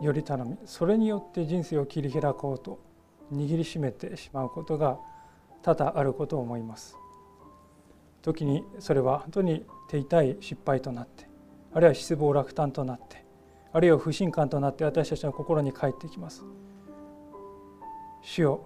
[0.02, 2.78] より頼みそれによって人生を切り開こうと
[3.32, 4.98] 握りしめてしまうことが
[5.62, 6.96] 多々あることを思います。
[8.22, 11.26] 時にそれは本当に手痛い失敗となって
[11.72, 13.24] あるいは失望落胆となって
[13.72, 16.44] あるいは不信感となって私たちの心に返ってきます。
[18.22, 18.60] 主よ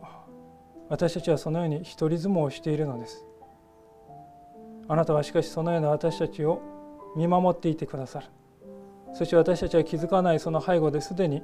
[0.88, 3.24] 私たちはそのように一人相撲をしているのです。
[4.86, 6.60] あなたはしかしそのような私たちを
[7.16, 8.26] 見守っていてくださる。
[9.14, 11.42] そして私たちは気づかないその背後ですでに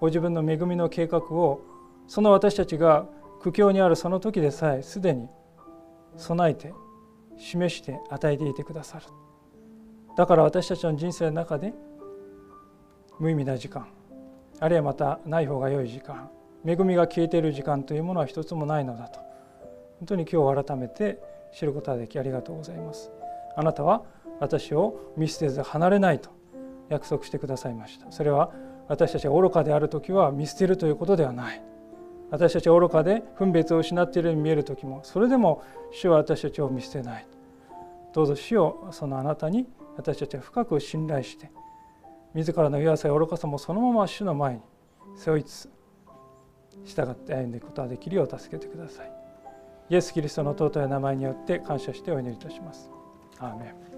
[0.00, 1.60] ご自分の恵みの計画を
[2.06, 3.06] その私たちが
[3.42, 5.28] 苦境にあるその時でさえすでに
[6.16, 6.72] 備えて
[7.36, 9.04] 示して与えていてくださる。
[10.16, 11.72] だから私たちの人生の中で
[13.18, 13.86] 無意味な時間
[14.58, 16.30] あるいはまたない方が良い時間
[16.64, 19.20] 恵みが消えている時間というものは一つもないのだと。
[19.98, 21.20] 本当に今日改めて
[21.52, 23.10] 知ることができありがとうございます。
[23.56, 24.02] あなたは
[24.40, 26.30] 私を見捨てず離れないと
[26.88, 28.10] 約束してくださいました。
[28.10, 28.50] それは
[28.88, 31.62] 私たちが愚かである時は見捨てるということではない。
[32.30, 37.26] 私たちが愚かで分別を失っているように見える時もそれでも主は私たちを見捨てない。
[38.12, 41.50] どうぞ主をそのあなたに私たちは深く信頼して
[42.34, 44.60] 自らの弱さや愚かさもそのまま主の前に
[45.16, 45.70] 背負いつつ
[46.84, 49.12] 従って歩んでいくことができるよう助けてください。
[49.90, 52.90] イエス・キリストの尊い名前によって感謝してお祈りいたします。
[53.38, 53.89] アーメン。